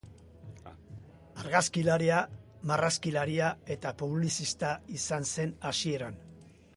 Argazkilaria, 1.41 2.21
marrazkilaria 2.71 3.51
eta 3.77 3.91
publizista 4.01 4.73
izan 5.01 5.29
zen 5.33 5.55
hasieran. 5.71 6.19